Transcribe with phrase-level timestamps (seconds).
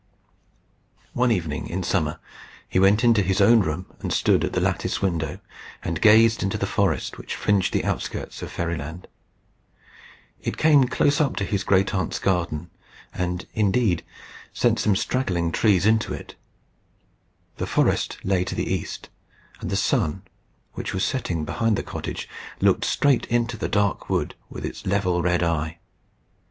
[1.13, 2.17] One evening, in summer,
[2.67, 5.37] he went into his own room, and stood at the lattice window,
[5.83, 9.07] and gazed into the forest which fringed the outskirts of Fairyland.
[10.41, 12.71] It came close up to his great aunt's garden,
[13.13, 14.01] and, indeed,
[14.51, 16.33] sent some straggling trees into it.
[17.57, 19.09] The forest lay to the east,
[19.59, 20.23] and the sun,
[20.73, 22.27] which was setting behind the cottage,
[22.59, 25.77] looked straight into the dark wood with his level red eye.